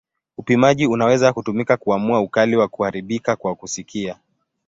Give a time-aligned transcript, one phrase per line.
[0.37, 4.17] Upimaji unaweza kutumika kuamua ukali wa kuharibika kwa kusikia.